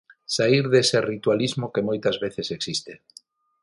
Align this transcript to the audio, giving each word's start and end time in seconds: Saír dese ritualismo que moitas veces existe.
Saír 0.35 0.65
dese 0.73 0.99
ritualismo 1.11 1.71
que 1.73 1.85
moitas 1.87 2.17
veces 2.25 2.47
existe. 2.57 2.93